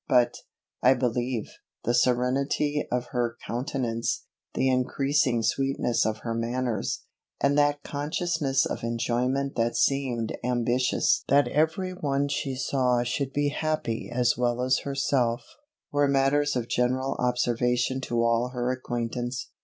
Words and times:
But, 0.09 0.33
I 0.81 0.95
believe, 0.95 1.47
the 1.83 1.93
serenity 1.93 2.87
of 2.91 3.09
her 3.11 3.37
countenance, 3.45 4.25
the 4.55 4.67
increasing 4.67 5.43
sweetness 5.43 6.07
of 6.07 6.21
her 6.23 6.33
manners, 6.33 7.03
and 7.39 7.55
that 7.59 7.83
consciousness 7.83 8.65
of 8.65 8.81
enjoyment 8.83 9.55
that 9.57 9.75
seemed 9.77 10.35
ambitious 10.43 11.23
that 11.29 11.47
every 11.49 11.91
one 11.91 12.29
she 12.29 12.55
saw 12.55 13.03
should 13.03 13.31
be 13.31 13.49
happy 13.49 14.09
as 14.11 14.35
well 14.35 14.63
as 14.63 14.79
herself, 14.85 15.43
were 15.91 16.07
matters 16.07 16.55
of 16.55 16.67
general 16.67 17.15
observation 17.19 18.01
to 18.01 18.23
all 18.23 18.49
her 18.55 18.71
acquaintance. 18.71 19.51